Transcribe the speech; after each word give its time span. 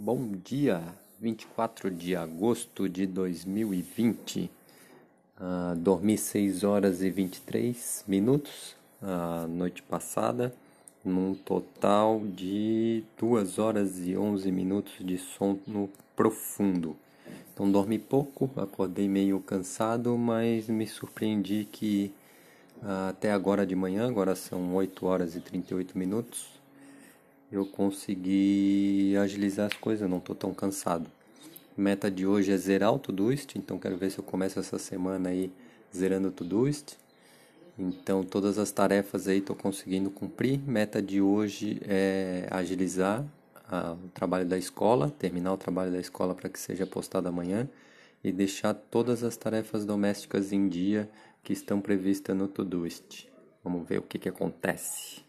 Bom 0.00 0.30
dia, 0.44 0.80
24 1.20 1.90
de 1.90 2.14
agosto 2.14 2.88
de 2.88 3.04
2020. 3.04 4.48
Uh, 5.36 5.74
dormi 5.74 6.16
6 6.16 6.62
horas 6.62 7.02
e 7.02 7.10
23 7.10 8.04
minutos 8.06 8.76
a 9.02 9.42
uh, 9.44 9.48
noite 9.48 9.82
passada, 9.82 10.54
num 11.04 11.34
total 11.34 12.20
de 12.20 13.02
2 13.20 13.58
horas 13.58 13.98
e 14.06 14.16
11 14.16 14.52
minutos 14.52 14.94
de 15.00 15.18
sono 15.18 15.90
profundo. 16.14 16.96
Então 17.52 17.68
dormi 17.68 17.98
pouco, 17.98 18.48
acordei 18.54 19.08
meio 19.08 19.40
cansado, 19.40 20.16
mas 20.16 20.68
me 20.68 20.86
surpreendi 20.86 21.66
que 21.72 22.14
uh, 22.80 23.08
até 23.08 23.32
agora 23.32 23.66
de 23.66 23.74
manhã, 23.74 24.06
agora 24.06 24.36
são 24.36 24.76
8 24.76 25.04
horas 25.04 25.34
e 25.34 25.40
38 25.40 25.98
minutos, 25.98 26.57
eu 27.50 27.64
consegui 27.64 29.16
agilizar 29.16 29.66
as 29.66 29.74
coisas, 29.74 30.08
não 30.08 30.18
estou 30.18 30.36
tão 30.36 30.52
cansado. 30.52 31.10
Meta 31.76 32.10
de 32.10 32.26
hoje 32.26 32.52
é 32.52 32.56
zerar 32.56 32.92
o 32.92 32.98
Todoist, 32.98 33.56
então 33.56 33.78
quero 33.78 33.96
ver 33.96 34.10
se 34.10 34.18
eu 34.18 34.24
começo 34.24 34.58
essa 34.58 34.78
semana 34.78 35.30
aí 35.30 35.52
zerando 35.94 36.28
o 36.28 36.32
Todoist. 36.32 36.96
Então 37.78 38.24
todas 38.24 38.58
as 38.58 38.72
tarefas 38.72 39.28
aí 39.28 39.38
estou 39.38 39.54
conseguindo 39.54 40.10
cumprir. 40.10 40.58
Meta 40.58 41.00
de 41.00 41.20
hoje 41.20 41.80
é 41.84 42.48
agilizar 42.50 43.24
a, 43.68 43.92
o 43.92 44.08
trabalho 44.08 44.46
da 44.46 44.58
escola, 44.58 45.08
terminar 45.08 45.52
o 45.52 45.56
trabalho 45.56 45.92
da 45.92 46.00
escola 46.00 46.34
para 46.34 46.48
que 46.48 46.58
seja 46.58 46.86
postado 46.86 47.28
amanhã 47.28 47.68
e 48.24 48.32
deixar 48.32 48.74
todas 48.74 49.22
as 49.22 49.36
tarefas 49.36 49.84
domésticas 49.84 50.52
em 50.52 50.68
dia 50.68 51.08
que 51.44 51.52
estão 51.52 51.80
previstas 51.80 52.36
no 52.36 52.48
Todoist. 52.48 53.28
Vamos 53.62 53.88
ver 53.88 53.98
o 53.98 54.02
que, 54.02 54.18
que 54.18 54.28
acontece. 54.28 55.27